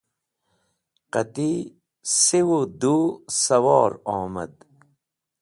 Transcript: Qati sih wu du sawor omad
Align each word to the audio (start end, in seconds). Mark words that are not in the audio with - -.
Qati 1.13 1.49
sih 2.21 2.45
wu 2.49 2.59
du 2.81 2.95
sawor 3.41 3.91
omad 4.17 4.53